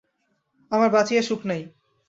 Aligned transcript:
আমার 0.71 0.89
বাঁচিয়া 0.89 1.21
সুখ 1.21 1.41
নাই। 1.45 1.61